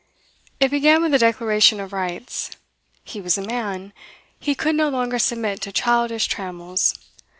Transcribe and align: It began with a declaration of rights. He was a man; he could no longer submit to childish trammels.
It 0.59 0.71
began 0.71 1.03
with 1.03 1.13
a 1.13 1.19
declaration 1.19 1.79
of 1.79 1.93
rights. 1.93 2.49
He 3.03 3.21
was 3.21 3.37
a 3.37 3.43
man; 3.43 3.93
he 4.39 4.55
could 4.55 4.73
no 4.75 4.89
longer 4.89 5.19
submit 5.19 5.61
to 5.61 5.71
childish 5.71 6.25
trammels. 6.25 6.95